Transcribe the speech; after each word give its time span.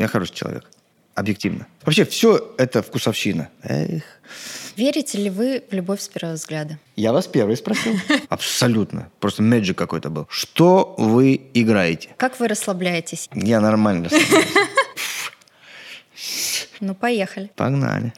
Я 0.00 0.08
хороший 0.08 0.34
человек. 0.34 0.64
Объективно. 1.14 1.66
Вообще, 1.84 2.06
все 2.06 2.54
это 2.56 2.82
вкусовщина. 2.82 3.50
Эх. 3.62 4.02
Верите 4.74 5.18
ли 5.18 5.28
вы 5.28 5.62
в 5.70 5.74
любовь 5.74 6.00
с 6.00 6.08
первого 6.08 6.36
взгляда? 6.36 6.78
Я 6.96 7.12
вас 7.12 7.26
первый 7.26 7.54
спросил. 7.58 7.92
Абсолютно. 8.30 9.10
Просто 9.20 9.42
мэджик 9.42 9.76
какой-то 9.76 10.08
был. 10.08 10.26
Что 10.30 10.94
вы 10.96 11.38
играете? 11.52 12.08
Как 12.16 12.40
вы 12.40 12.48
расслабляетесь? 12.48 13.28
Я 13.34 13.60
нормально 13.60 14.06
расслабляюсь. 14.08 14.48
Ну, 16.82 16.94
поехали. 16.94 17.50
Погнали. 17.56 18.14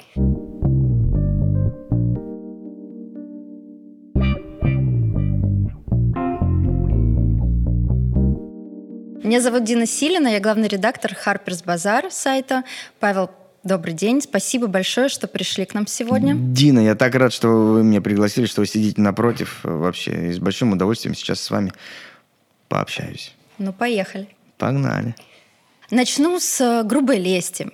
Меня 9.32 9.40
зовут 9.40 9.64
Дина 9.64 9.86
Силина, 9.86 10.28
я 10.28 10.40
главный 10.40 10.68
редактор 10.68 11.16
Harper's 11.24 11.64
Bazaar 11.64 12.10
сайта. 12.10 12.64
Павел, 13.00 13.30
добрый 13.64 13.94
день. 13.94 14.20
Спасибо 14.20 14.66
большое, 14.66 15.08
что 15.08 15.26
пришли 15.26 15.64
к 15.64 15.72
нам 15.72 15.86
сегодня. 15.86 16.34
Дина, 16.34 16.80
я 16.80 16.94
так 16.94 17.14
рад, 17.14 17.32
что 17.32 17.48
вы 17.48 17.82
меня 17.82 18.02
пригласили, 18.02 18.44
что 18.44 18.60
вы 18.60 18.66
сидите 18.66 19.00
напротив. 19.00 19.60
Вообще, 19.62 20.28
и 20.28 20.32
с 20.32 20.38
большим 20.38 20.72
удовольствием 20.72 21.14
сейчас 21.14 21.40
с 21.40 21.50
вами 21.50 21.72
пообщаюсь. 22.68 23.34
Ну, 23.56 23.72
поехали. 23.72 24.28
Погнали. 24.58 25.14
Начну 25.90 26.38
с 26.38 26.60
э, 26.60 26.82
грубой 26.86 27.18
лести. 27.18 27.70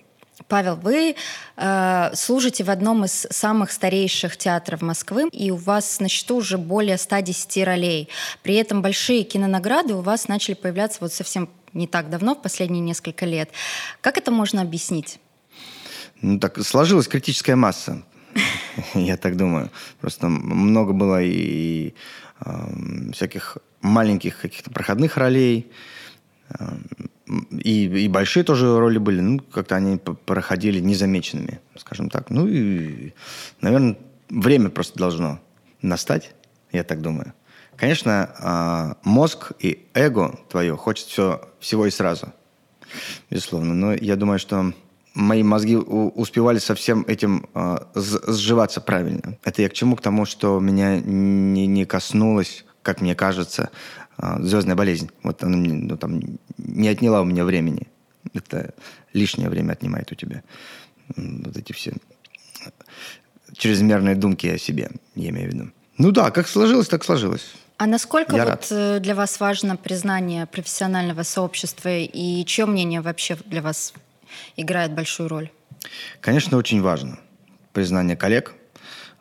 Павел, 0.49 0.77
вы 0.77 1.15
э, 1.57 2.11
служите 2.15 2.65
в 2.65 2.71
одном 2.71 3.05
из 3.05 3.27
самых 3.31 3.71
старейших 3.71 4.39
театров 4.39 4.81
Москвы, 4.81 5.29
и 5.31 5.51
у 5.51 5.57
вас 5.57 6.01
на 6.01 6.09
счету 6.09 6.37
уже 6.37 6.57
более 6.57 6.97
110 6.97 7.65
ролей. 7.65 8.09
При 8.43 8.55
этом 8.55 8.81
большие 8.81 9.25
кинонаграды 9.25 9.93
у 9.95 10.01
вас 10.01 10.27
начали 10.27 10.55
появляться 10.55 10.99
вот 11.01 11.13
совсем 11.13 11.51
не 11.75 11.87
так 11.87 12.09
давно, 12.09 12.35
в 12.35 12.41
последние 12.41 12.81
несколько 12.81 13.27
лет. 13.27 13.51
Как 14.01 14.17
это 14.17 14.31
можно 14.31 14.63
объяснить? 14.63 15.21
Ну, 16.23 16.41
так 16.41 16.59
сложилась 16.65 17.09
критическая 17.09 17.55
масса, 17.55 18.03
я 18.95 19.19
так 19.19 19.37
думаю. 19.37 19.71
Просто 20.01 20.29
много 20.29 20.95
было 20.95 21.23
и 21.23 21.95
всяких 23.13 23.59
маленьких 23.81 24.41
каких-то 24.41 24.71
проходных 24.71 25.17
ролей, 25.17 25.71
и, 27.63 27.85
и 27.85 28.09
большие 28.09 28.45
тоже 28.45 28.79
роли 28.79 28.99
были, 28.99 29.21
ну, 29.21 29.39
как-то 29.39 29.77
они 29.77 29.99
проходили 29.99 30.81
незамеченными, 30.81 31.61
скажем 31.77 32.09
так. 32.11 32.31
Ну 32.31 32.47
и, 32.47 33.13
наверное, 33.61 33.99
время 34.31 34.71
просто 34.71 34.99
должно 34.99 35.41
настать, 35.83 36.35
я 36.73 36.85
так 36.85 37.03
думаю. 37.03 37.35
Конечно, 37.77 38.35
а, 38.41 38.97
мозг 39.05 39.53
и 39.61 39.87
эго 39.95 40.39
твое 40.49 40.77
хочет 40.77 41.07
все, 41.07 41.49
всего 41.61 41.87
и 41.87 41.91
сразу, 41.91 42.33
безусловно. 43.31 43.75
Но 43.75 43.93
я 43.93 44.17
думаю, 44.17 44.39
что 44.39 44.73
мои 45.15 45.43
мозги 45.43 45.77
успевали 45.77 46.59
со 46.59 46.75
всем 46.75 47.05
этим 47.07 47.47
а, 47.55 47.89
сживаться 47.95 48.81
правильно. 48.81 49.39
Это 49.45 49.63
я 49.63 49.69
к 49.69 49.75
чему? 49.75 49.97
К 49.97 50.01
тому, 50.01 50.25
что 50.25 50.59
меня 50.59 50.99
не, 50.99 51.67
не 51.67 51.85
коснулось, 51.85 52.65
как 52.83 53.01
мне 53.01 53.15
кажется, 53.15 53.71
звездная 54.41 54.77
болезнь. 54.77 55.11
Вот 55.23 55.43
она 55.43 55.57
ну, 55.57 55.97
там, 55.97 56.21
не 56.59 56.89
отняла 56.89 57.21
у 57.21 57.25
меня 57.25 57.45
времени. 57.45 57.89
Это 58.35 58.75
лишнее 59.13 59.49
время 59.49 59.73
отнимает 59.73 60.13
у 60.13 60.15
тебя. 60.15 60.43
Вот 61.17 61.57
эти 61.57 61.73
все 61.73 61.95
чрезмерные 63.57 64.15
думки 64.15 64.47
о 64.47 64.59
себе, 64.59 64.91
я 65.15 65.31
имею 65.31 65.51
в 65.51 65.55
виду. 65.55 65.71
Ну 65.99 66.13
да, 66.13 66.31
как 66.31 66.49
сложилось, 66.49 66.89
так 66.89 67.05
сложилось. 67.05 67.55
А 67.77 67.87
насколько 67.87 68.37
я 68.37 68.45
вот 68.45 68.51
рад. 68.51 68.67
Э, 68.71 68.99
для 69.01 69.15
вас 69.15 69.41
важно 69.41 69.77
признание 69.77 70.47
профессионального 70.47 71.23
сообщества 71.23 71.89
и 71.89 72.45
чье 72.45 72.67
мнение 72.67 73.01
вообще 73.01 73.37
для 73.47 73.63
вас 73.63 73.95
играет 74.57 74.93
большую 74.93 75.29
роль? 75.29 75.51
Конечно, 76.21 76.57
очень 76.57 76.83
важно. 76.83 77.19
Признание 77.73 78.17
коллег, 78.17 78.55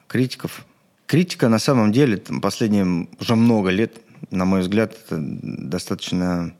критиков. 0.07 0.65
Критика 1.05 1.49
на 1.49 1.59
самом 1.59 1.91
деле 1.91 2.17
последние 2.41 3.07
уже 3.19 3.35
много 3.35 3.69
лет 3.69 4.01
на 4.31 4.45
мой 4.45 4.61
взгляд, 4.61 4.93
это 4.93 5.17
достаточно 5.19 6.53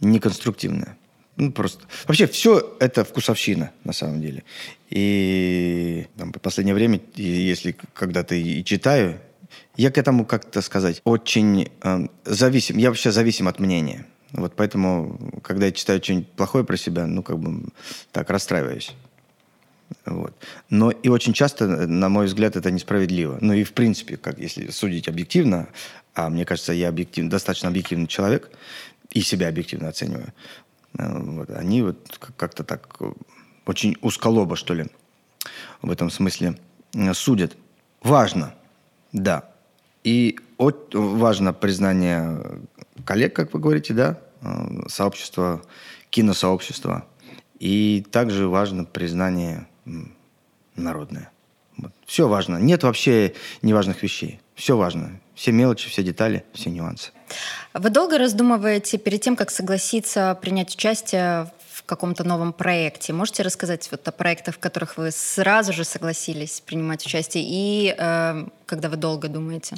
неконструктивное. 0.00 0.96
Ну, 1.36 1.50
просто. 1.50 1.84
Вообще, 2.06 2.26
все 2.26 2.76
это 2.78 3.04
вкусовщина, 3.04 3.72
на 3.82 3.92
самом 3.92 4.20
деле. 4.20 4.44
И 4.90 6.06
там, 6.16 6.32
в 6.32 6.38
последнее 6.38 6.74
время, 6.74 7.00
если 7.16 7.76
когда-то 7.92 8.34
и 8.36 8.62
читаю, 8.62 9.20
я 9.76 9.90
к 9.90 9.98
этому, 9.98 10.24
как-то 10.24 10.60
сказать, 10.62 11.00
очень 11.04 11.70
э, 11.82 12.06
зависим. 12.24 12.78
Я 12.78 12.90
вообще 12.90 13.10
зависим 13.10 13.48
от 13.48 13.58
мнения. 13.58 14.06
Вот 14.32 14.54
поэтому, 14.56 15.40
когда 15.42 15.66
я 15.66 15.72
читаю 15.72 16.02
что-нибудь 16.02 16.28
плохое 16.28 16.64
про 16.64 16.76
себя, 16.76 17.06
ну, 17.06 17.22
как 17.22 17.38
бы 17.38 17.68
так 18.12 18.30
расстраиваюсь. 18.30 18.92
Вот. 20.06 20.34
Но 20.70 20.90
и 20.90 21.08
очень 21.08 21.32
часто, 21.32 21.66
на 21.66 22.08
мой 22.08 22.26
взгляд, 22.26 22.56
это 22.56 22.70
несправедливо. 22.70 23.38
Ну 23.40 23.52
и 23.52 23.64
в 23.64 23.72
принципе, 23.72 24.16
как 24.16 24.38
если 24.38 24.70
судить 24.70 25.08
объективно, 25.08 25.68
а 26.14 26.28
мне 26.28 26.44
кажется, 26.44 26.72
я 26.72 26.88
объектив, 26.88 27.28
достаточно 27.28 27.68
объективный 27.68 28.06
человек 28.06 28.50
и 29.10 29.20
себя 29.20 29.48
объективно 29.48 29.88
оцениваю, 29.88 30.32
э, 30.98 31.18
вот, 31.18 31.50
они 31.50 31.82
вот 31.82 32.18
как-то 32.36 32.64
так 32.64 32.98
очень 33.66 33.96
узколобо, 34.00 34.56
что 34.56 34.74
ли, 34.74 34.86
в 35.82 35.90
этом 35.90 36.10
смысле 36.10 36.58
э, 36.94 37.14
судят. 37.14 37.56
Важно, 38.02 38.54
да. 39.12 39.50
И 40.04 40.38
от, 40.58 40.94
важно 40.94 41.52
признание 41.52 42.60
коллег, 43.04 43.34
как 43.34 43.52
вы 43.54 43.60
говорите, 43.60 43.94
да, 43.94 44.18
э, 44.42 44.88
сообщества, 44.88 45.62
киносообщества. 46.10 47.06
И 47.58 48.04
также 48.10 48.48
важно 48.48 48.84
признание 48.84 49.66
народное. 50.76 51.30
Вот. 51.76 51.92
Все 52.06 52.28
важно. 52.28 52.58
Нет 52.58 52.82
вообще 52.82 53.34
неважных 53.62 54.02
вещей. 54.02 54.40
Все 54.54 54.76
важно. 54.76 55.20
Все 55.34 55.50
мелочи, 55.50 55.88
все 55.88 56.02
детали, 56.02 56.44
все 56.52 56.70
нюансы. 56.70 57.10
Вы 57.72 57.90
долго 57.90 58.18
раздумываете 58.18 58.98
перед 58.98 59.20
тем, 59.20 59.34
как 59.34 59.50
согласиться 59.50 60.38
принять 60.40 60.74
участие 60.74 61.52
в 61.72 61.82
каком-то 61.84 62.22
новом 62.22 62.52
проекте? 62.52 63.12
Можете 63.12 63.42
рассказать 63.42 63.88
вот 63.90 64.06
о 64.06 64.12
проектах, 64.12 64.54
в 64.54 64.58
которых 64.58 64.96
вы 64.96 65.10
сразу 65.10 65.72
же 65.72 65.82
согласились 65.82 66.60
принимать 66.60 67.04
участие, 67.04 67.44
и 67.46 67.94
э, 67.98 68.46
когда 68.66 68.88
вы 68.88 68.96
долго 68.96 69.28
думаете? 69.28 69.76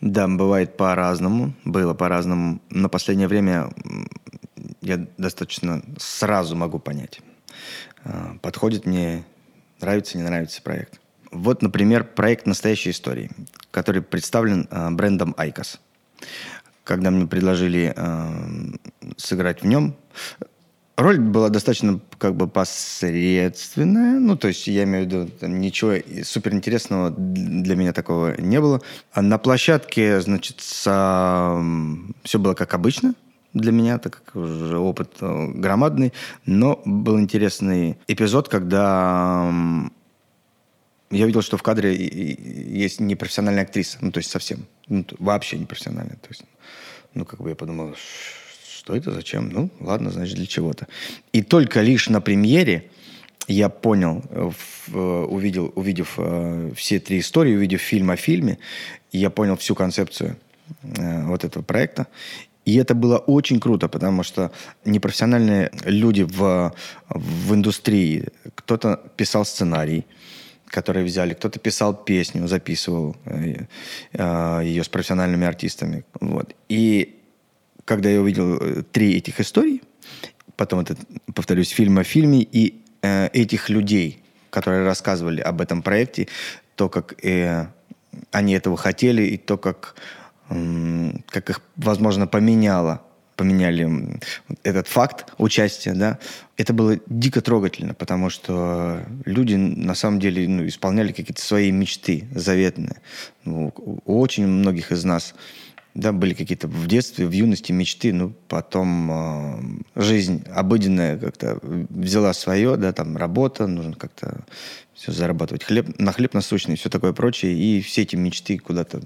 Да, 0.00 0.26
бывает 0.26 0.76
по-разному. 0.76 1.54
Было 1.64 1.94
по-разному. 1.94 2.60
Но 2.68 2.88
последнее 2.88 3.28
время 3.28 3.70
я 4.82 5.06
достаточно 5.16 5.82
сразу 5.98 6.56
могу 6.56 6.80
понять, 6.80 7.20
э, 8.04 8.38
подходит 8.42 8.86
мне 8.86 9.24
Нравится, 9.80 10.16
не 10.16 10.24
нравится 10.24 10.62
проект. 10.62 11.00
Вот, 11.30 11.62
например, 11.62 12.04
проект 12.04 12.46
«Настоящие 12.46 12.92
истории», 12.92 13.30
который 13.70 14.00
представлен 14.00 14.68
э, 14.70 14.90
брендом 14.90 15.34
IQOS. 15.36 15.80
Когда 16.84 17.10
мне 17.10 17.26
предложили 17.26 17.92
э, 17.94 19.12
сыграть 19.16 19.62
в 19.62 19.66
нем, 19.66 19.96
роль 20.96 21.18
была 21.18 21.48
достаточно 21.50 22.00
как 22.18 22.36
бы 22.36 22.48
посредственная. 22.48 24.18
Ну, 24.18 24.36
то 24.36 24.48
есть 24.48 24.66
я 24.66 24.84
имею 24.84 25.04
в 25.04 25.08
виду, 25.08 25.28
там, 25.28 25.60
ничего 25.60 25.94
суперинтересного 26.22 27.10
для 27.10 27.76
меня 27.76 27.92
такого 27.92 28.40
не 28.40 28.60
было. 28.60 28.80
А 29.12 29.20
на 29.20 29.38
площадке, 29.38 30.20
значит, 30.20 30.60
со... 30.60 31.60
все 32.22 32.38
было 32.38 32.54
как 32.54 32.72
обычно– 32.72 33.14
для 33.56 33.72
меня, 33.72 33.98
так 33.98 34.22
как 34.22 34.36
уже 34.36 34.78
опыт 34.78 35.16
э, 35.20 35.46
громадный. 35.54 36.12
Но 36.44 36.80
был 36.84 37.18
интересный 37.18 37.96
эпизод, 38.06 38.48
когда 38.48 39.50
я 41.10 41.26
видел, 41.26 41.42
что 41.42 41.56
в 41.56 41.62
кадре 41.62 41.94
есть 41.96 43.00
непрофессиональная 43.00 43.62
актриса. 43.62 43.98
Ну, 44.00 44.12
то 44.12 44.18
есть 44.18 44.30
совсем. 44.30 44.66
Ну, 44.88 45.04
вообще 45.18 45.58
непрофессиональная. 45.58 46.16
То 46.16 46.28
есть, 46.28 46.44
ну, 47.14 47.24
как 47.24 47.40
бы 47.40 47.48
я 47.48 47.54
подумал, 47.54 47.94
что 48.78 48.94
это, 48.94 49.12
зачем? 49.12 49.48
Ну, 49.48 49.70
ладно, 49.80 50.10
значит, 50.10 50.36
для 50.36 50.46
чего-то. 50.46 50.86
И 51.32 51.42
только 51.42 51.80
лишь 51.80 52.08
на 52.08 52.20
премьере 52.20 52.90
я 53.48 53.68
понял, 53.68 54.22
э, 54.30 54.50
э, 54.88 54.98
увидел, 54.98 55.72
увидев 55.76 56.18
все 56.76 57.00
три 57.00 57.20
истории, 57.20 57.56
увидев 57.56 57.80
фильм 57.80 58.10
о 58.10 58.16
фильме, 58.16 58.58
я 59.12 59.30
понял 59.30 59.56
всю 59.56 59.74
концепцию 59.74 60.36
вот 60.82 61.44
этого 61.44 61.62
проекта. 61.62 62.08
И 62.66 62.74
это 62.76 62.94
было 62.94 63.18
очень 63.18 63.60
круто, 63.60 63.88
потому 63.88 64.24
что 64.24 64.50
непрофессиональные 64.84 65.70
люди 65.84 66.22
в, 66.22 66.74
в 67.08 67.54
индустрии, 67.54 68.26
кто-то 68.56 69.00
писал 69.16 69.44
сценарий, 69.44 70.04
который 70.66 71.04
взяли, 71.04 71.34
кто-то 71.34 71.60
писал 71.60 71.94
песню, 71.94 72.48
записывал 72.48 73.16
э, 73.24 73.66
э, 74.12 74.60
ее 74.64 74.82
с 74.82 74.88
профессиональными 74.88 75.46
артистами. 75.46 76.04
Вот. 76.20 76.54
И 76.68 77.20
когда 77.84 78.10
я 78.10 78.20
увидел 78.20 78.56
э, 78.56 78.82
три 78.90 79.16
этих 79.16 79.40
историй, 79.40 79.82
потом 80.56 80.80
это, 80.80 80.96
повторюсь, 81.34 81.70
фильм 81.70 81.98
о 81.98 82.04
фильме, 82.04 82.42
и 82.42 82.82
э, 83.02 83.28
этих 83.28 83.70
людей, 83.70 84.24
которые 84.50 84.84
рассказывали 84.84 85.40
об 85.40 85.60
этом 85.60 85.82
проекте, 85.82 86.26
то, 86.74 86.88
как 86.88 87.24
э, 87.24 87.68
они 88.32 88.54
этого 88.54 88.76
хотели, 88.76 89.22
и 89.22 89.36
то, 89.36 89.56
как 89.56 89.94
как 90.48 91.50
их, 91.50 91.60
возможно, 91.76 92.26
поменяло 92.26 93.02
поменяли 93.36 94.18
этот 94.62 94.88
факт 94.88 95.32
участия, 95.38 95.92
да, 95.92 96.18
это 96.56 96.72
было 96.72 96.98
дико 97.06 97.42
трогательно, 97.42 97.94
потому 97.94 98.30
что 98.30 99.04
люди 99.24 99.54
на 99.54 99.94
самом 99.94 100.18
деле 100.18 100.48
ну, 100.48 100.66
исполняли 100.66 101.12
какие-то 101.12 101.42
свои 101.42 101.70
мечты 101.70 102.26
заветные. 102.34 102.96
Ну, 103.44 103.72
у 103.76 104.18
очень 104.20 104.46
многих 104.46 104.90
из 104.90 105.04
нас 105.04 105.34
да, 105.96 106.12
были 106.12 106.34
какие-то 106.34 106.68
в 106.68 106.86
детстве, 106.86 107.26
в 107.26 107.32
юности 107.32 107.72
мечты, 107.72 108.12
ну, 108.12 108.34
потом 108.48 109.80
э, 109.96 110.02
жизнь 110.02 110.44
обыденная 110.54 111.18
как-то 111.18 111.58
взяла 111.62 112.34
свое, 112.34 112.76
да, 112.76 112.92
там 112.92 113.16
работа, 113.16 113.66
нужно 113.66 113.94
как-то 113.94 114.44
все 114.92 115.12
зарабатывать, 115.12 115.64
хлеб, 115.64 115.98
на 115.98 116.12
хлеб 116.12 116.34
насущный, 116.34 116.76
все 116.76 116.90
такое 116.90 117.14
прочее, 117.14 117.54
и 117.54 117.80
все 117.80 118.02
эти 118.02 118.14
мечты 118.14 118.58
куда-то 118.58 119.00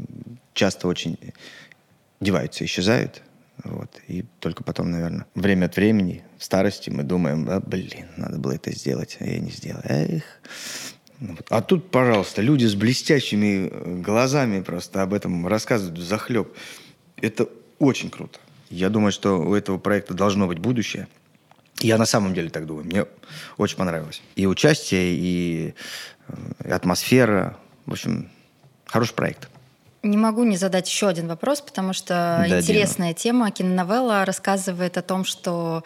часто 0.52 0.88
очень 0.88 1.16
деваются, 2.20 2.64
исчезают, 2.64 3.22
вот, 3.62 3.90
и 4.08 4.24
только 4.40 4.64
потом, 4.64 4.90
наверное, 4.90 5.26
время 5.36 5.66
от 5.66 5.76
времени, 5.76 6.24
в 6.38 6.44
старости 6.44 6.90
мы 6.90 7.04
думаем, 7.04 7.48
а, 7.48 7.60
блин, 7.60 8.06
надо 8.16 8.38
было 8.38 8.52
это 8.52 8.72
сделать, 8.72 9.16
а 9.20 9.26
я 9.26 9.38
не 9.38 9.52
сделал, 9.52 9.80
эх, 9.84 10.24
а 11.48 11.60
тут, 11.60 11.90
пожалуйста, 11.90 12.42
люди 12.42 12.64
с 12.64 12.74
блестящими 12.74 13.68
э, 13.70 14.00
глазами 14.00 14.62
просто 14.62 15.02
об 15.02 15.12
этом 15.12 15.46
рассказывают 15.46 15.98
захлеб. 15.98 16.48
Это 17.16 17.48
очень 17.78 18.10
круто. 18.10 18.38
Я 18.70 18.88
думаю, 18.88 19.12
что 19.12 19.40
у 19.40 19.54
этого 19.54 19.78
проекта 19.78 20.14
должно 20.14 20.46
быть 20.46 20.58
будущее. 20.58 21.08
Я 21.80 21.98
на 21.98 22.06
самом 22.06 22.34
деле 22.34 22.50
так 22.50 22.66
думаю. 22.66 22.86
Мне 22.86 23.06
очень 23.56 23.76
понравилось. 23.76 24.22
И 24.36 24.46
участие, 24.46 25.14
и, 25.14 25.74
э, 26.28 26.32
и 26.64 26.70
атмосфера. 26.70 27.58
В 27.86 27.92
общем, 27.92 28.30
хороший 28.86 29.14
проект. 29.14 29.48
Не 30.02 30.16
могу 30.16 30.44
не 30.44 30.56
задать 30.56 30.88
еще 30.88 31.08
один 31.08 31.28
вопрос, 31.28 31.60
потому 31.60 31.92
что 31.92 32.46
да, 32.48 32.60
интересная 32.60 33.08
Дина. 33.08 33.14
тема. 33.14 33.50
Киноновелла 33.50 34.24
рассказывает 34.24 34.96
о 34.96 35.02
том, 35.02 35.26
что 35.26 35.84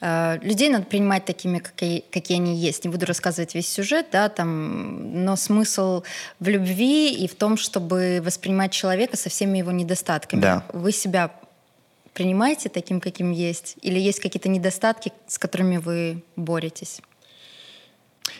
э, 0.00 0.38
людей 0.40 0.68
надо 0.68 0.84
принимать 0.84 1.24
такими, 1.24 1.58
какие, 1.58 2.04
какие 2.12 2.38
они 2.38 2.56
есть. 2.56 2.84
Не 2.84 2.90
буду 2.90 3.06
рассказывать 3.06 3.56
весь 3.56 3.68
сюжет, 3.68 4.06
да, 4.12 4.28
там, 4.28 5.24
но 5.24 5.34
смысл 5.34 6.04
в 6.38 6.46
любви 6.46 7.12
и 7.12 7.26
в 7.26 7.34
том, 7.34 7.56
чтобы 7.56 8.22
воспринимать 8.24 8.70
человека 8.70 9.16
со 9.16 9.30
всеми 9.30 9.58
его 9.58 9.72
недостатками. 9.72 10.40
Да. 10.40 10.64
Вы 10.72 10.92
себя 10.92 11.32
принимаете 12.12 12.68
таким, 12.68 13.00
каким 13.00 13.32
есть? 13.32 13.78
Или 13.82 13.98
есть 13.98 14.20
какие-то 14.20 14.48
недостатки, 14.48 15.12
с 15.26 15.38
которыми 15.38 15.78
вы 15.78 16.22
боретесь? 16.36 17.00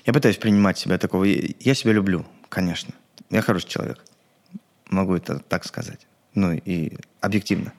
Я 0.05 0.13
пытаюсь 0.13 0.37
принимать 0.37 0.79
себя 0.79 0.99
такого. 0.99 1.25
Я 1.25 1.75
себя 1.75 1.93
люблю, 1.93 2.25
конечно. 2.49 2.95
Я 3.29 3.43
хороший 3.43 3.69
человек 3.69 4.05
могу 4.89 5.15
это 5.15 5.39
так 5.39 5.65
сказать. 5.65 6.07
Ну 6.35 6.53
и 6.53 6.97
объективно. 7.21 7.73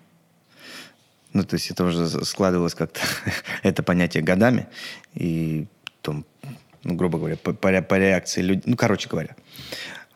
Ну, 1.34 1.44
то 1.44 1.56
есть 1.56 1.70
это 1.70 1.84
уже 1.84 2.08
складывалось 2.26 2.74
как-то, 2.74 3.00
это 3.64 3.84
понятие 3.84 4.24
годами. 4.24 4.68
И 5.14 5.68
потом, 5.98 6.26
ну, 6.84 6.96
грубо 6.96 7.20
говоря, 7.20 7.38
по, 7.38 7.54
по, 7.54 7.82
по 7.82 7.96
реакции 7.96 8.42
людей, 8.42 8.64
ну, 8.66 8.76
короче 8.76 9.10
говоря. 9.10 9.36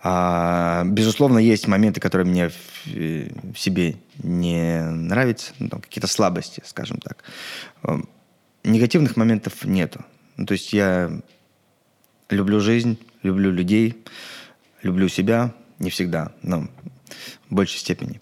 А, 0.03 0.83
безусловно, 0.85 1.37
есть 1.37 1.67
моменты, 1.67 1.99
которые 1.99 2.25
мне 2.25 2.49
в, 2.49 2.85
в 2.85 3.55
себе 3.55 3.97
не 4.23 4.81
нравятся, 4.81 5.53
ну, 5.59 5.69
какие-то 5.69 6.07
слабости, 6.07 6.63
скажем 6.65 6.97
так. 6.97 7.23
Эм, 7.83 8.09
негативных 8.63 9.15
моментов 9.15 9.63
нету. 9.63 10.03
Ну, 10.37 10.47
то 10.47 10.53
есть 10.53 10.73
я 10.73 11.21
люблю 12.29 12.59
жизнь, 12.59 12.97
люблю 13.21 13.51
людей, 13.51 14.03
люблю 14.81 15.07
себя, 15.07 15.53
не 15.81 15.89
всегда, 15.89 16.31
но 16.41 16.67
в 17.49 17.53
большей 17.53 17.79
степени. 17.79 18.21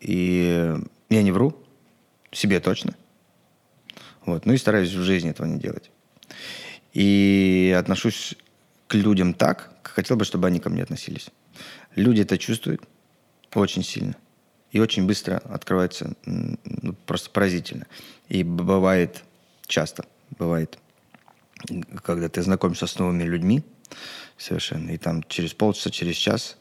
И 0.00 0.76
я 1.10 1.22
не 1.22 1.32
вру, 1.32 1.54
себе 2.32 2.60
точно. 2.60 2.94
Вот. 4.24 4.46
Ну 4.46 4.52
и 4.52 4.58
стараюсь 4.58 4.92
в 4.92 5.02
жизни 5.02 5.30
этого 5.30 5.46
не 5.46 5.58
делать. 5.58 5.90
И 6.92 7.74
отношусь 7.78 8.34
к 8.86 8.94
людям 8.94 9.34
так, 9.34 9.72
как 9.82 9.94
хотел 9.94 10.16
бы, 10.16 10.24
чтобы 10.24 10.48
они 10.48 10.60
ко 10.60 10.70
мне 10.70 10.82
относились. 10.82 11.28
Люди 11.94 12.22
это 12.22 12.38
чувствуют 12.38 12.82
очень 13.54 13.82
сильно. 13.82 14.16
И 14.72 14.80
очень 14.80 15.06
быстро 15.06 15.38
открывается, 15.38 16.12
ну, 16.26 16.94
просто 17.06 17.30
поразительно. 17.30 17.86
И 18.28 18.42
бывает 18.42 19.24
часто, 19.66 20.04
бывает, 20.38 20.78
когда 22.02 22.28
ты 22.28 22.42
знакомишься 22.42 22.86
с 22.86 22.98
новыми 22.98 23.24
людьми, 23.24 23.64
совершенно. 24.36 24.90
И 24.90 24.98
там 24.98 25.22
через 25.28 25.54
полчаса, 25.54 25.90
через 25.90 26.16
час, 26.16 26.56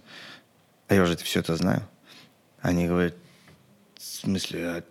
а 0.87 0.95
я 0.95 1.03
уже 1.03 1.13
это, 1.13 1.23
все 1.23 1.39
это 1.39 1.55
знаю, 1.55 1.87
они 2.61 2.87
говорят, 2.87 3.15
в 3.97 4.03
смысле, 4.03 4.67
а 4.67 4.83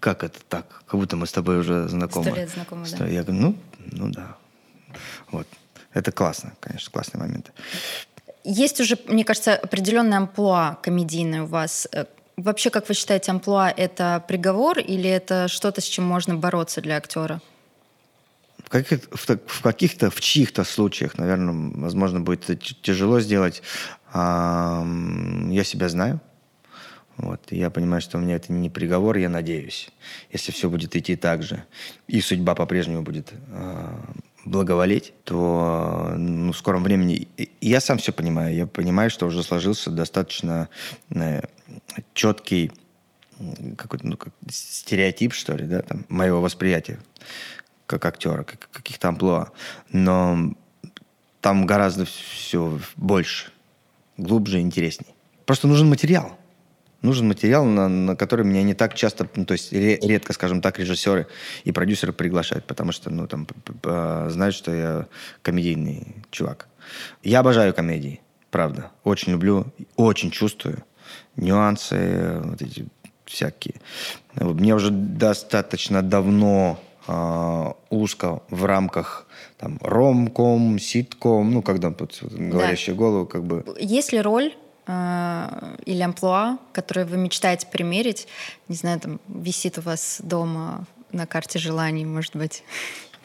как 0.00 0.24
это 0.24 0.38
так? 0.48 0.82
Как 0.86 0.98
будто 0.98 1.16
мы 1.16 1.26
с 1.26 1.32
тобой 1.32 1.58
уже 1.58 1.88
знакомы. 1.88 2.30
Сто 2.30 2.36
лет 2.36 2.50
знакомы, 2.50 2.86
да. 2.98 3.06
Я 3.06 3.22
говорю, 3.22 3.40
ну, 3.40 3.56
ну 3.92 4.08
да. 4.10 4.36
Вот. 5.30 5.46
Это 5.92 6.12
классно, 6.12 6.54
конечно, 6.60 6.90
классный 6.90 7.20
момент. 7.20 7.52
Есть 8.44 8.80
уже, 8.80 8.98
мне 9.06 9.24
кажется, 9.24 9.54
определенная 9.54 10.18
амплуа 10.18 10.78
комедийная 10.82 11.42
у 11.42 11.46
вас. 11.46 11.86
Э, 11.92 12.06
вообще, 12.36 12.70
как 12.70 12.88
вы 12.88 12.94
считаете, 12.94 13.30
амплуа— 13.32 13.70
это 13.76 14.24
приговор 14.26 14.78
или 14.78 15.10
это 15.10 15.48
что-то, 15.48 15.80
с 15.80 15.84
чем 15.84 16.04
можно 16.04 16.36
бороться 16.36 16.80
для 16.80 16.96
актера? 16.96 17.40
В, 18.70 18.72
каких, 18.72 19.00
в, 19.10 19.26
в 19.46 19.62
каких-то, 19.62 20.10
в 20.10 20.20
чьих-то 20.20 20.62
случаях, 20.62 21.18
наверное, 21.18 21.72
возможно, 21.74 22.20
будет 22.20 22.46
тяжело 22.82 23.18
сделать. 23.18 23.62
А, 24.12 24.86
я 25.48 25.64
себя 25.64 25.88
знаю. 25.88 26.20
Вот, 27.16 27.40
я 27.50 27.68
понимаю, 27.70 28.00
что 28.00 28.16
у 28.16 28.20
меня 28.20 28.36
это 28.36 28.52
не 28.52 28.70
приговор, 28.70 29.16
я 29.16 29.28
надеюсь, 29.28 29.90
если 30.30 30.52
все 30.52 30.70
будет 30.70 30.94
идти 30.94 31.16
так 31.16 31.42
же, 31.42 31.64
и 32.06 32.20
судьба 32.20 32.54
по-прежнему 32.54 33.02
будет 33.02 33.32
э, 33.48 33.88
благоволеть, 34.44 35.14
то 35.24 36.14
ну, 36.16 36.52
в 36.52 36.56
скором 36.56 36.84
времени... 36.84 37.26
Я 37.60 37.80
сам 37.80 37.98
все 37.98 38.12
понимаю. 38.12 38.54
Я 38.54 38.68
понимаю, 38.68 39.10
что 39.10 39.26
уже 39.26 39.42
сложился 39.42 39.90
достаточно 39.90 40.68
э, 41.10 41.42
четкий 42.14 42.70
какой-то 43.76 44.06
ну, 44.06 44.16
как 44.16 44.32
стереотип, 44.48 45.34
что 45.34 45.56
ли, 45.56 45.66
да, 45.66 45.82
там, 45.82 46.06
моего 46.08 46.40
восприятия 46.40 47.00
как 47.90 48.04
актера, 48.04 48.44
как, 48.44 48.70
каких-то 48.70 49.08
амплуа. 49.08 49.50
Но 49.90 50.54
там 51.40 51.66
гораздо 51.66 52.04
все 52.04 52.78
больше, 52.96 53.50
глубже, 54.16 54.60
интересней. 54.60 55.14
Просто 55.44 55.66
нужен 55.66 55.88
материал. 55.88 56.36
Нужен 57.02 57.26
материал, 57.26 57.64
на, 57.64 57.88
на 57.88 58.14
который 58.14 58.44
меня 58.44 58.62
не 58.62 58.74
так 58.74 58.94
часто, 58.94 59.26
ну, 59.34 59.44
то 59.44 59.52
есть 59.52 59.72
редко, 59.72 60.32
скажем 60.34 60.60
так, 60.60 60.78
режиссеры 60.78 61.26
и 61.64 61.72
продюсеры 61.72 62.12
приглашают, 62.12 62.66
потому 62.66 62.92
что, 62.92 63.10
ну, 63.10 63.26
там, 63.26 63.48
знают, 64.30 64.54
что 64.54 64.72
я 64.72 65.06
комедийный 65.42 66.14
чувак. 66.30 66.68
Я 67.22 67.40
обожаю 67.40 67.74
комедии, 67.74 68.20
правда. 68.50 68.90
Очень 69.02 69.32
люблю, 69.32 69.66
очень 69.96 70.30
чувствую 70.30 70.84
нюансы, 71.36 72.38
вот 72.44 72.62
эти 72.62 72.86
всякие. 73.24 73.76
Мне 74.34 74.74
уже 74.74 74.90
достаточно 74.90 76.02
давно 76.02 76.78
узко 77.90 78.42
в 78.50 78.64
рамках 78.64 79.26
там 79.58 79.78
ромком, 79.82 80.78
ситком, 80.78 81.52
ну, 81.52 81.62
когда 81.62 81.90
тут 81.90 82.18
говорящая 82.22 82.94
да. 82.94 82.98
голову, 82.98 83.26
как 83.26 83.44
бы. 83.44 83.64
Есть 83.78 84.12
ли 84.12 84.20
роль 84.20 84.54
э, 84.86 85.76
или 85.84 86.00
амплуа, 86.02 86.58
которую 86.72 87.06
вы 87.06 87.16
мечтаете 87.16 87.66
примерить? 87.66 88.26
Не 88.68 88.76
знаю, 88.76 89.00
там 89.00 89.20
висит 89.28 89.78
у 89.78 89.82
вас 89.82 90.20
дома 90.22 90.86
на 91.12 91.26
карте 91.26 91.58
желаний, 91.58 92.04
может 92.04 92.36
быть. 92.36 92.62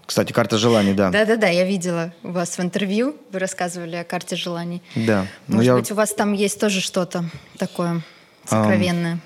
Кстати, 0.05 0.33
карта 0.33 0.57
желаний, 0.57 0.93
да. 0.93 1.09
Да-да-да, 1.09 1.47
я 1.47 1.63
видела 1.63 2.13
у 2.23 2.31
вас 2.31 2.57
в 2.57 2.61
интервью, 2.61 3.15
вы 3.31 3.39
рассказывали 3.39 3.95
о 3.95 4.03
карте 4.03 4.35
желаний. 4.35 4.83
Да. 4.95 5.25
Может 5.47 5.65
я... 5.65 5.75
быть, 5.75 5.91
у 5.91 5.95
вас 5.95 6.13
там 6.13 6.33
есть 6.33 6.59
тоже 6.59 6.79
что-то 6.79 7.25
такое 7.57 8.03
сокровенное? 8.45 9.15
Um, 9.15 9.19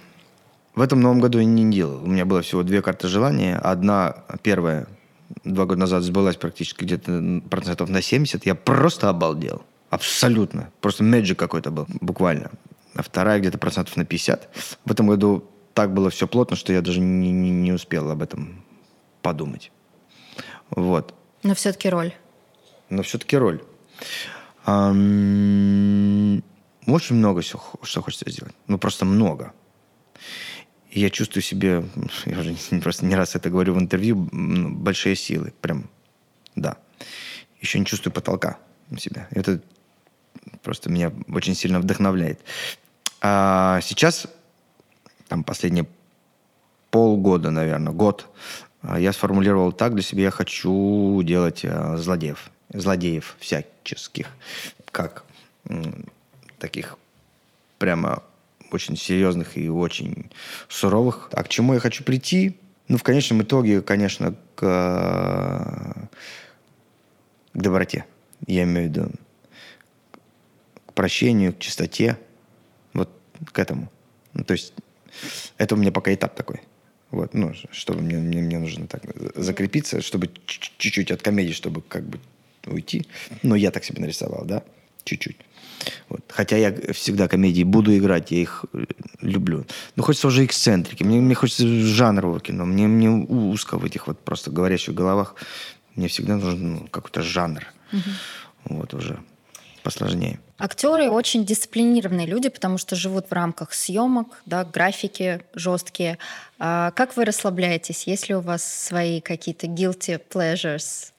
в 0.79 0.81
этом 0.81 1.01
новом 1.01 1.19
году 1.19 1.39
я 1.39 1.45
не 1.45 1.69
делал. 1.69 2.01
У 2.01 2.07
меня 2.07 2.23
было 2.23 2.41
всего 2.41 2.63
две 2.63 2.81
карты 2.81 3.09
желания. 3.09 3.57
Одна, 3.57 4.23
первая, 4.43 4.87
два 5.43 5.65
года 5.65 5.81
назад 5.81 6.03
сбылась 6.03 6.37
практически 6.37 6.85
где-то 6.85 7.41
процентов 7.49 7.89
на 7.89 8.01
70. 8.01 8.45
Я 8.45 8.55
просто 8.55 9.09
обалдел. 9.09 9.61
Абсолютно. 9.89 10.71
Просто 10.79 11.03
мэджик 11.03 11.37
какой-то 11.37 11.69
был, 11.69 11.85
буквально. 11.99 12.51
А 12.95 13.03
вторая 13.03 13.41
где-то 13.41 13.57
процентов 13.57 13.97
на 13.97 14.05
50. 14.05 14.49
В 14.85 14.91
этом 14.91 15.07
году 15.07 15.43
так 15.73 15.93
было 15.93 16.09
все 16.09 16.27
плотно, 16.27 16.55
что 16.55 16.71
я 16.71 16.81
даже 16.81 17.01
не, 17.01 17.29
не, 17.33 17.49
не 17.49 17.73
успел 17.73 18.09
об 18.09 18.21
этом 18.21 18.63
подумать. 19.21 19.73
Вот. 20.69 21.13
Но 21.43 21.55
все-таки 21.55 21.89
роль. 21.89 22.13
Но 22.89 23.03
все-таки 23.03 23.35
роль. 23.35 23.61
Эм, 24.65 26.41
очень 26.87 27.17
много 27.17 27.41
всего, 27.41 27.61
что 27.83 28.01
хочется 28.01 28.31
сделать. 28.31 28.55
Ну, 28.67 28.77
просто 28.77 29.03
много. 29.03 29.51
Я 30.91 31.09
чувствую 31.09 31.43
себе, 31.43 31.83
я 32.25 32.39
уже 32.39 32.55
просто 32.81 33.05
не 33.05 33.15
раз 33.15 33.35
это 33.35 33.49
говорю 33.49 33.75
в 33.75 33.79
интервью, 33.79 34.15
большие 34.31 35.15
силы. 35.15 35.53
Прям, 35.61 35.89
да. 36.55 36.77
Еще 37.61 37.79
не 37.79 37.85
чувствую 37.85 38.13
потолка 38.13 38.57
у 38.89 38.97
себя. 38.97 39.27
Это 39.31 39.61
просто 40.63 40.89
меня 40.89 41.11
очень 41.27 41.55
сильно 41.55 41.79
вдохновляет. 41.79 42.39
А 43.21 43.81
сейчас, 43.81 44.27
там, 45.27 45.43
последние 45.43 45.85
полгода, 46.89 47.51
наверное, 47.51 47.93
год, 47.93 48.27
а, 48.81 48.99
я 48.99 49.13
сформулировал 49.13 49.71
так 49.71 49.93
для 49.93 50.03
себя, 50.03 50.23
я 50.23 50.31
хочу 50.31 51.21
делать 51.23 51.65
а, 51.65 51.97
злодеев, 51.97 52.49
злодеев 52.69 53.35
всяческих, 53.39 54.27
как 54.91 55.25
таких 56.57 56.97
прямо 57.77 58.23
очень 58.73 58.97
серьезных 58.97 59.57
и 59.57 59.69
очень 59.69 60.31
суровых. 60.67 61.29
А 61.33 61.43
к 61.43 61.49
чему 61.49 61.73
я 61.73 61.79
хочу 61.79 62.03
прийти? 62.03 62.57
Ну, 62.87 62.97
в 62.97 63.03
конечном 63.03 63.43
итоге, 63.43 63.81
конечно, 63.81 64.35
к, 64.55 64.61
к 67.53 67.59
доброте. 67.61 68.05
Я 68.47 68.63
имею 68.63 68.87
в 68.87 68.91
виду 68.91 69.11
к 70.87 70.93
прощению, 70.93 71.53
к 71.53 71.59
чистоте, 71.59 72.17
вот 72.93 73.09
к 73.51 73.59
этому. 73.59 73.91
Ну, 74.33 74.43
то 74.43 74.53
есть 74.53 74.73
это 75.57 75.75
у 75.75 75.77
меня 75.77 75.91
пока 75.91 76.13
этап 76.13 76.35
такой. 76.35 76.61
Вот, 77.11 77.33
ну, 77.33 77.53
чтобы 77.71 78.01
мне, 78.01 78.17
мне, 78.17 78.41
мне 78.41 78.59
нужно 78.59 78.87
так 78.87 79.01
закрепиться, 79.35 80.01
чтобы 80.01 80.29
чуть-чуть 80.45 81.11
от 81.11 81.21
комедии, 81.21 81.53
чтобы 81.53 81.81
как 81.81 82.03
бы 82.03 82.19
уйти. 82.65 83.07
Ну, 83.41 83.55
я 83.55 83.71
так 83.71 83.83
себе 83.83 84.01
нарисовал, 84.01 84.45
да, 84.45 84.63
чуть-чуть. 85.03 85.37
Вот. 86.09 86.21
Хотя 86.29 86.57
я 86.57 86.75
всегда 86.93 87.27
комедии 87.27 87.63
буду 87.63 87.95
играть, 87.97 88.31
я 88.31 88.39
их 88.39 88.65
э, 88.73 88.85
люблю. 89.21 89.65
Но 89.95 90.03
хочется 90.03 90.27
уже 90.27 90.45
эксцентрики. 90.45 91.03
Мне, 91.03 91.19
мне 91.19 91.35
хочется 91.35 91.65
жанрового 91.67 92.39
кино. 92.39 92.65
Мне, 92.65 92.87
мне 92.87 93.09
узко 93.09 93.77
в 93.77 93.85
этих 93.85 94.07
вот 94.07 94.19
просто 94.19 94.51
говорящих 94.51 94.93
головах. 94.93 95.35
Мне 95.95 96.07
всегда 96.07 96.35
нужен 96.35 96.73
ну, 96.73 96.87
какой-то 96.87 97.21
жанр. 97.21 97.65
Угу. 97.91 98.75
Вот 98.77 98.93
уже 98.93 99.19
посложнее. 99.83 100.39
Актеры 100.57 101.09
очень 101.09 101.45
дисциплинированные 101.45 102.27
люди, 102.27 102.49
потому 102.49 102.77
что 102.77 102.95
живут 102.95 103.29
в 103.29 103.33
рамках 103.33 103.73
съемок, 103.73 104.41
да, 104.45 104.65
графики 104.65 105.41
жесткие. 105.53 106.17
А 106.59 106.91
как 106.91 107.15
вы 107.15 107.23
расслабляетесь? 107.23 108.03
Есть 108.03 108.27
ли 108.27 108.35
у 108.35 108.41
вас 108.41 108.63
свои 108.63 109.21
какие-то 109.21 109.67
guilty 109.67 110.21
pleasures? 110.29 111.11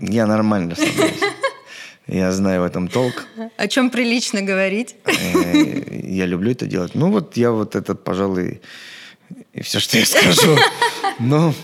Я 0.00 0.26
нормально 0.26 0.70
расслабляюсь. 0.70 1.20
Я 2.10 2.32
знаю 2.32 2.62
в 2.62 2.64
этом 2.64 2.88
толк. 2.88 3.24
О 3.56 3.68
чем 3.68 3.88
прилично 3.88 4.42
говорить? 4.42 4.96
Э, 5.04 6.00
я 6.02 6.26
люблю 6.26 6.50
это 6.50 6.66
делать. 6.66 6.94
Ну 6.94 7.10
вот 7.10 7.36
я 7.36 7.52
вот 7.52 7.76
этот, 7.76 8.02
пожалуй, 8.02 8.60
и 9.52 9.62
все, 9.62 9.78
что 9.78 9.96
я 9.96 10.04
скажу. 10.04 10.56
Но 11.20 11.54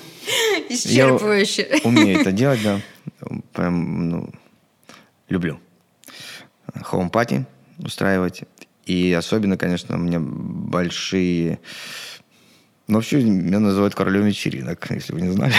Исчерпывающе. 0.69 1.81
Я 1.83 1.89
умею 1.89 2.21
это 2.21 2.31
делать, 2.31 2.61
да. 2.63 2.81
Прям, 3.53 4.09
ну, 4.09 4.31
люблю. 5.29 5.59
Хоум-пати 6.81 7.45
устраивать. 7.79 8.43
И 8.85 9.13
особенно, 9.13 9.57
конечно, 9.57 9.97
у 9.97 9.99
меня 9.99 10.21
большие... 10.21 11.59
Ну, 12.87 12.99
вообще, 12.99 13.21
меня 13.21 13.59
называют 13.59 13.97
королем 13.97 14.27
вечеринок, 14.27 14.87
если 14.91 15.13
вы 15.13 15.23
не 15.23 15.33
знали. 15.33 15.55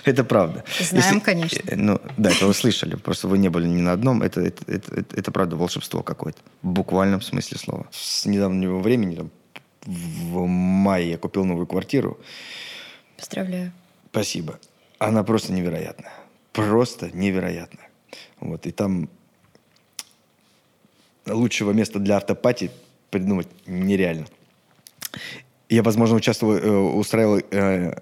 Это 0.04 0.24
правда. 0.24 0.64
Знаем, 0.78 1.04
Если, 1.04 1.20
конечно. 1.20 1.62
Э, 1.66 1.76
ну, 1.76 2.00
да, 2.16 2.30
это 2.30 2.46
вы 2.46 2.54
слышали. 2.54 2.96
Просто 2.96 3.28
вы 3.28 3.38
не 3.38 3.48
были 3.48 3.66
ни 3.66 3.80
на 3.80 3.92
одном. 3.92 4.22
Это, 4.22 4.40
это, 4.40 4.64
это, 4.66 4.94
это, 4.94 5.16
это 5.16 5.30
правда 5.32 5.56
волшебство 5.56 6.02
какое-то. 6.02 6.38
В 6.62 6.68
буквальном 6.68 7.20
смысле 7.20 7.58
слова. 7.58 7.86
С 7.90 8.26
недавнего 8.26 8.78
времени, 8.78 9.16
там, 9.16 9.30
в 9.84 10.46
мае 10.46 11.10
я 11.10 11.18
купил 11.18 11.44
новую 11.44 11.66
квартиру. 11.66 12.18
Поздравляю. 13.16 13.72
Спасибо. 14.10 14.58
Она 14.98 15.22
просто 15.22 15.52
невероятная. 15.52 16.12
Просто 16.52 17.10
невероятная. 17.12 17.88
Вот. 18.40 18.66
И 18.66 18.70
там 18.70 19.08
лучшего 21.26 21.72
места 21.72 21.98
для 21.98 22.16
автопати 22.16 22.70
придумать 23.10 23.48
нереально. 23.66 24.26
Я, 25.70 25.84
возможно, 25.84 26.16
участвовал, 26.16 26.56
э, 26.56 26.68
устраивал 26.68 27.38
э, 27.38 27.42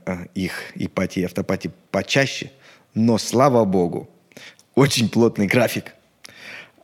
э, 0.06 0.26
их 0.34 0.72
и 0.74 0.88
пати, 0.88 1.20
и 1.20 1.24
автопати 1.24 1.70
почаще, 1.90 2.50
но, 2.94 3.18
слава 3.18 3.64
богу, 3.66 4.08
очень 4.74 5.10
плотный 5.10 5.46
график. 5.46 5.94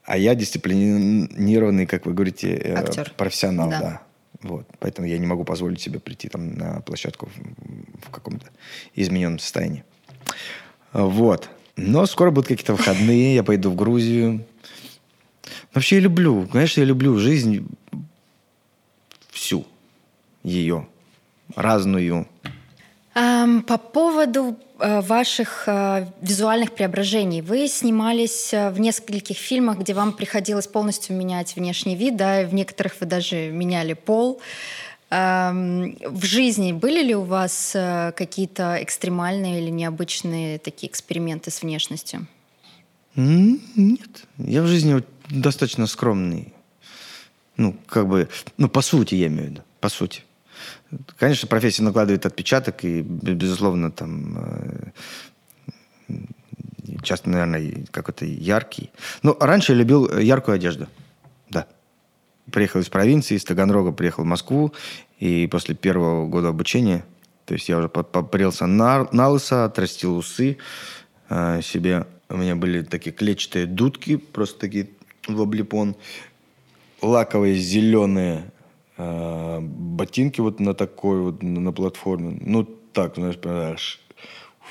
А 0.05 0.19
я 0.19 0.35
дисциплинированный, 0.35 1.87
как 1.87 2.05
вы 2.05 2.13
говорите, 2.13 2.75
Актер. 2.77 3.11
профессионал, 3.17 3.71
да. 3.71 3.81
да. 3.81 4.03
Вот. 4.43 4.67
Поэтому 4.79 5.09
я 5.09 5.17
не 5.17 5.27
могу 5.27 5.45
позволить 5.45 5.81
себе 5.81 5.99
прийти 6.01 6.29
там 6.29 6.55
на 6.55 6.83
площадку 6.83 7.31
в, 7.35 8.07
в 8.07 8.11
каком-то 8.11 8.47
измененном 8.95 9.39
состоянии. 9.39 9.85
Вот. 10.93 11.49
Но 11.77 12.05
скоро 12.05 12.31
будут 12.31 12.49
какие-то 12.49 12.75
выходные, 12.75 13.37
я 13.37 13.43
пойду 13.43 13.71
в 13.71 13.75
Грузию. 13.75 14.45
Вообще 15.73 15.97
я 15.97 16.03
люблю, 16.03 16.47
конечно, 16.47 16.81
я 16.81 16.87
люблю 16.87 17.17
жизнь 17.17 17.67
ее, 20.45 20.87
разную. 21.57 22.29
По 23.15 23.79
поводу 23.79 24.59
э, 24.79 25.01
ваших 25.01 25.65
э, 25.69 26.07
визуальных 26.21 26.73
преображений. 26.73 27.43
Вы 27.43 27.69
снимались 27.69 28.53
э, 28.53 28.71
в 28.71 28.81
нескольких 28.81 29.37
фильмах, 29.37 29.79
где 29.79 29.95
вам 29.95 30.13
приходилось 30.13 30.67
полностью 30.67 31.17
менять 31.17 31.55
внешний 31.55 31.95
вид, 31.95 32.17
да, 32.17 32.43
и 32.43 32.47
в 32.47 32.55
некоторых 32.55 32.97
вы 33.01 33.07
даже 33.07 33.51
меняли 33.51 33.95
пол. 33.95 34.41
В 35.11 36.25
жизни 36.25 36.73
были 36.73 37.05
ли 37.05 37.15
у 37.15 37.23
вас 37.23 37.77
какие-то 38.17 38.83
экстремальные 38.83 39.63
или 39.63 39.71
необычные 39.71 40.59
такие 40.59 40.91
эксперименты 40.91 41.53
с 41.53 41.63
внешностью? 41.63 42.27
Нет. 43.15 44.25
Я 44.39 44.63
в 44.63 44.67
жизни 44.67 45.05
достаточно 45.31 45.87
скромный. 45.87 46.53
Ну, 47.57 47.77
как 47.87 48.09
бы, 48.09 48.29
ну, 48.57 48.69
по 48.69 48.83
сути, 48.83 49.15
я 49.15 49.29
имею 49.29 49.49
в 49.49 49.51
виду, 49.51 49.63
по 49.79 49.89
сути. 49.89 50.23
Конечно, 51.19 51.49
профессия 51.49 51.83
накладывает 51.83 52.27
отпечаток, 52.27 52.85
и, 52.85 53.03
безусловно, 53.03 53.91
там 53.91 54.93
э, 56.09 56.17
часто, 57.03 57.31
наверное, 57.31 57.85
какой-то 57.91 58.25
яркий. 58.25 58.91
Но 59.23 59.37
раньше 59.41 59.73
я 59.73 59.79
любил 59.79 60.19
яркую 60.19 60.57
одежду. 60.57 60.89
Да. 61.51 61.67
Приехал 62.51 62.81
из 62.81 62.89
провинции, 62.89 63.37
из 63.37 63.45
Таганрога 63.45 63.93
приехал 63.93 64.25
в 64.25 64.27
Москву, 64.27 64.73
и 65.19 65.47
после 65.47 65.75
первого 65.75 66.27
года 66.27 66.49
обучения, 66.49 67.05
то 67.47 67.55
есть 67.55 67.69
я 67.69 67.79
уже 67.79 67.89
попрелся 67.89 68.67
на, 68.67 69.09
на 69.13 69.29
лысо, 69.29 69.65
отрастил 69.65 70.17
усы 70.17 70.59
э, 71.29 71.61
себе. 71.63 72.07
У 72.29 72.37
меня 72.37 72.57
были 72.57 72.83
такие 72.83 73.13
клетчатые 73.13 73.67
дудки, 73.67 74.17
просто 74.17 74.59
такие 74.61 74.91
в 75.29 75.41
облепон, 75.41 75.97
лаковые 77.01 77.57
зеленые 77.57 78.51
э, 78.97 79.59
ботинки 79.61 80.41
вот 80.41 80.61
на 80.61 80.75
такой 80.75 81.21
вот, 81.21 81.43
на 81.43 81.73
платформе. 81.73 82.39
Ну, 82.41 82.65
так, 82.65 83.17
знаешь, 83.17 83.39
понимаешь, 83.39 84.01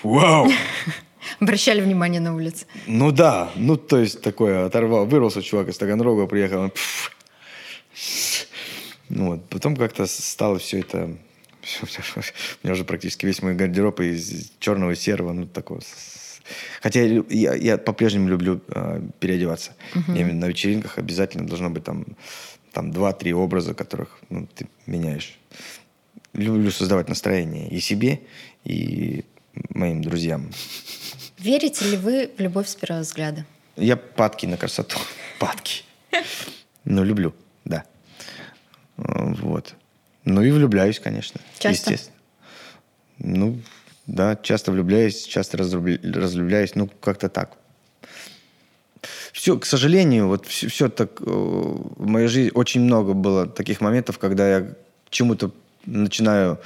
вау! 0.04 0.50
Обращали 1.40 1.82
внимание 1.82 2.22
на 2.22 2.36
улице. 2.36 2.66
Ну 2.88 3.12
да, 3.12 3.52
ну 3.56 3.78
то 3.78 4.00
есть 4.00 4.22
такое, 4.22 4.66
оторвал, 4.66 5.06
вырвался 5.06 5.42
чувак 5.42 5.70
из 5.70 5.78
Таганрога, 5.78 6.28
приехал, 6.28 6.70
пфф. 6.70 7.12
ну 9.10 9.32
вот, 9.32 9.50
потом 9.50 9.76
как-то 9.76 10.06
стало 10.06 10.60
все 10.60 10.80
это, 10.80 11.16
у 11.82 11.86
меня 12.64 12.74
уже 12.74 12.84
практически 12.84 13.26
весь 13.26 13.42
мой 13.42 13.56
гардероб 13.56 14.00
из 14.02 14.52
черного 14.60 14.92
и 14.92 14.96
серого, 14.96 15.32
ну 15.34 15.46
такого, 15.48 15.82
хотя 16.82 17.02
я, 17.02 17.24
я, 17.30 17.54
я 17.54 17.78
по-прежнему 17.78 18.28
люблю 18.28 18.62
э, 18.68 19.02
переодеваться. 19.20 19.76
Uh-huh. 19.94 20.20
Именно 20.20 20.42
на 20.42 20.50
вечеринках 20.50 20.98
обязательно 20.98 21.48
должно 21.48 21.70
быть 21.70 21.84
там 21.84 22.06
там 22.74 22.92
два-три 22.92 23.34
образа, 23.34 23.74
которых 23.74 24.20
ну, 24.30 24.48
ты 24.54 24.68
меняешь. 24.88 25.38
Люблю 26.34 26.72
создавать 26.72 27.08
настроение 27.08 27.70
и 27.70 27.80
себе, 27.80 28.22
и 28.66 29.24
моим 29.70 30.02
друзьям. 30.02 30.52
Верите 31.38 31.86
ли 31.90 31.98
вы 31.98 32.32
в 32.36 32.42
любовь 32.42 32.68
с 32.68 32.76
первого 32.76 33.04
взгляда? 33.04 33.46
Я 33.76 33.96
падки 33.96 34.48
на 34.48 34.58
красоту. 34.58 34.98
Падки. 35.40 35.84
Ну, 36.86 37.04
люблю, 37.04 37.34
да. 37.66 37.84
Вот. 38.98 39.76
Ну 40.26 40.42
и 40.42 40.52
влюбляюсь, 40.52 41.00
конечно. 41.00 41.40
Часто? 41.60 41.92
Естественно. 41.92 42.18
Ну, 43.20 43.62
да, 44.08 44.36
часто 44.36 44.72
влюбляюсь, 44.72 45.26
часто 45.26 45.58
разлюбляюсь. 45.58 46.76
Ну, 46.76 46.88
как-то 46.88 47.30
так 47.30 47.58
все, 49.34 49.58
к 49.58 49.66
сожалению, 49.66 50.28
вот 50.28 50.46
все, 50.46 50.68
все 50.68 50.90
так 50.90 51.20
э, 51.20 51.26
в 51.26 52.08
моей 52.08 52.28
жизни 52.28 52.52
очень 52.54 52.82
много 52.82 53.14
было 53.14 53.48
таких 53.48 53.82
моментов, 53.82 54.20
когда 54.20 54.48
я 54.48 54.68
чему-то 55.10 55.52
начинаю 55.88 56.60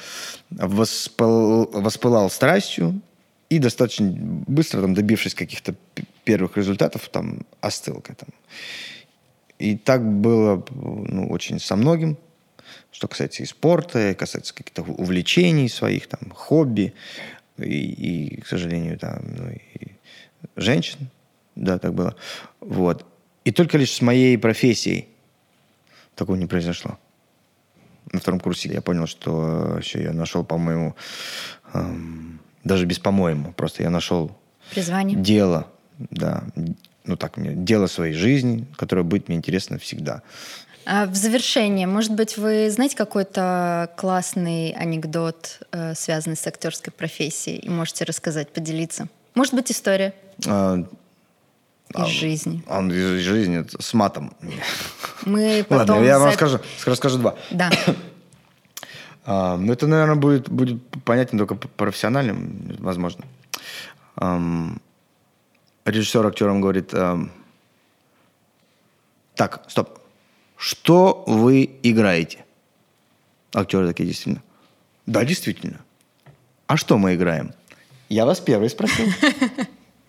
воспыл, 0.50 1.72
воспылал 1.72 2.30
страстью 2.30 3.02
и 3.50 3.58
достаточно 3.60 4.14
быстро, 4.48 4.82
там, 4.82 4.94
добившись 4.94 5.34
каких-то 5.34 5.76
первых 6.26 6.58
результатов, 6.58 7.08
там, 7.10 7.46
остыл 7.62 8.02
к 8.02 8.10
этому. 8.10 8.34
И 9.60 9.78
так 9.78 10.04
было 10.04 10.64
ну, 10.72 11.30
очень 11.30 11.60
со 11.62 11.78
многим, 11.78 12.18
что 12.92 13.08
касается 13.08 13.44
и 13.44 13.46
спорта, 13.46 14.12
и 14.12 14.14
касается 14.14 14.54
каких-то 14.54 14.84
увлечений 14.84 15.70
своих, 15.70 16.08
там, 16.08 16.32
хобби, 16.32 16.94
и, 17.58 17.64
и 17.64 18.42
к 18.42 18.48
сожалению, 18.48 19.00
там, 19.00 19.22
ну, 19.38 19.52
и 19.52 19.94
женщин. 20.58 21.10
Да, 21.58 21.80
так 21.80 21.94
было. 21.94 22.16
Вот. 22.62 23.06
И 23.44 23.52
только 23.52 23.78
лишь 23.78 23.92
с 23.92 24.02
моей 24.02 24.38
профессией 24.38 25.08
такого 26.16 26.36
не 26.36 26.46
произошло. 26.46 26.98
на 28.12 28.20
втором 28.20 28.40
курсе 28.40 28.70
я 28.70 28.82
понял, 28.82 29.08
что 29.08 29.32
вообще 29.74 30.04
я 30.04 30.14
нашел, 30.14 30.44
по-моему, 30.44 30.96
эм, 31.74 32.40
даже 32.64 32.86
без 32.86 33.00
по-моему, 33.00 33.54
просто 33.54 33.84
я 33.84 33.90
нашел 33.90 34.32
Призвание. 34.72 35.18
дело, 35.18 35.68
да, 35.98 36.44
ну 37.06 37.18
так 37.18 37.38
мне, 37.38 37.54
дело 37.54 37.88
своей 37.88 38.14
жизни, 38.14 38.66
которое 38.78 39.04
будет 39.04 39.28
мне 39.28 39.38
интересно 39.38 39.78
всегда. 39.78 40.22
А 40.86 41.06
в 41.06 41.16
завершение, 41.16 41.86
может 41.86 42.14
быть, 42.14 42.38
вы 42.38 42.70
знаете 42.70 42.96
какой-то 42.96 43.92
классный 43.98 44.72
анекдот, 44.72 45.60
э, 45.72 45.96
связанный 45.96 46.38
с 46.38 46.48
актерской 46.48 46.94
профессией, 46.94 47.58
и 47.58 47.70
можете 47.70 48.06
рассказать, 48.06 48.54
поделиться? 48.54 49.10
Может 49.36 49.54
быть, 49.54 49.70
история 49.72 50.14
А, 50.48 50.86
из 51.96 52.08
жизни. 52.08 52.64
Он 52.68 52.92
из 52.92 53.22
жизни 53.22 53.66
с 53.80 53.94
матом. 53.94 54.34
Мы 55.26 55.66
потом... 55.68 55.96
Ладно, 55.96 56.06
я 56.06 56.20
вам 56.20 56.30
расскажу, 56.30 56.60
расскажу 56.86 57.18
два. 57.18 57.36
Да. 57.52 57.70
А, 59.26 59.58
ну, 59.58 59.74
это, 59.74 59.88
наверное, 59.88 60.16
будет, 60.16 60.50
будет 60.50 60.82
понятно 61.04 61.38
только 61.38 61.56
профессиональным, 61.56 62.78
возможно. 62.80 63.26
Режиссер 65.86 66.26
актерам 66.26 66.62
говорит, 66.62 66.94
так, 69.36 69.64
стоп, 69.68 70.00
что 70.56 71.24
вы 71.28 71.70
играете? 71.84 72.44
Актеры 73.54 73.88
такие, 73.88 74.08
действительно. 74.08 74.44
Да, 75.06 75.24
действительно. 75.24 75.80
А 76.66 76.76
что 76.76 76.98
мы 76.98 77.16
играем? 77.16 77.54
Я 78.10 78.26
вас 78.26 78.40
первый 78.40 78.70
спросил. 78.70 79.08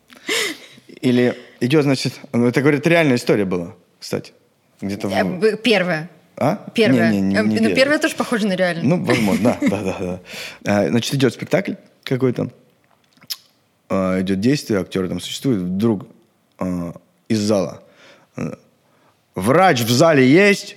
Или 1.00 1.36
идет, 1.60 1.84
значит, 1.84 2.20
ну, 2.32 2.46
это, 2.46 2.60
говорит, 2.60 2.86
реальная 2.86 3.16
история 3.16 3.44
была, 3.44 3.74
кстати. 3.98 4.32
Где-то 4.80 5.08
Э, 5.08 5.24
в... 5.24 5.56
Первое. 5.56 6.10
А? 6.36 6.70
Первое. 6.74 7.10
Не, 7.10 7.20
не, 7.20 7.28
не, 7.28 7.36
Э, 7.36 7.42
не 7.42 7.48
ну, 7.48 7.56
первое. 7.58 7.74
первое 7.74 7.98
тоже 7.98 8.14
похоже 8.14 8.46
на 8.46 8.54
реально. 8.54 8.82
Ну, 8.84 9.04
возможно, 9.04 9.56
да, 9.60 9.68
да, 9.68 9.82
да, 9.82 9.96
да. 9.98 10.20
А, 10.64 10.88
Значит, 10.88 11.14
идет 11.14 11.34
спектакль 11.34 11.74
какой-то, 12.04 12.50
а, 13.88 14.20
идет 14.20 14.40
действие, 14.40 14.80
актеры 14.80 15.08
там 15.08 15.20
существуют, 15.20 15.62
вдруг 15.62 16.06
а, 16.58 16.94
из 17.28 17.40
зала 17.40 17.82
врач 19.38 19.80
в 19.82 19.90
зале 19.90 20.28
есть? 20.28 20.76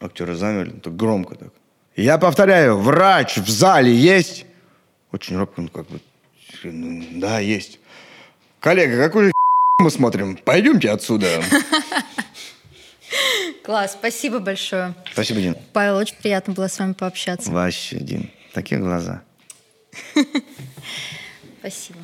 Актеры 0.00 0.34
замерли, 0.34 0.78
так 0.78 0.96
громко 0.96 1.34
так. 1.34 1.52
Я 1.96 2.18
повторяю, 2.18 2.78
врач 2.78 3.36
в 3.38 3.48
зале 3.48 3.94
есть? 3.94 4.46
Очень 5.12 5.36
робко, 5.36 5.62
ну, 5.62 5.68
как 5.68 5.86
бы, 5.88 6.00
ну, 6.62 7.04
да, 7.12 7.40
есть. 7.40 7.80
Коллега, 8.60 9.04
какую 9.04 9.32
мы 9.78 9.90
смотрим? 9.90 10.36
Пойдемте 10.36 10.90
отсюда. 10.90 11.42
Класс, 13.62 13.92
спасибо 13.92 14.38
большое. 14.38 14.94
Спасибо, 15.12 15.40
Дин. 15.40 15.56
Павел, 15.72 15.96
очень 15.96 16.16
приятно 16.16 16.54
было 16.54 16.68
с 16.68 16.78
вами 16.78 16.94
пообщаться. 16.94 17.50
Вообще, 17.50 17.96
Дин, 17.96 18.30
такие 18.52 18.80
глаза. 18.80 19.22
Спасибо. 21.60 21.98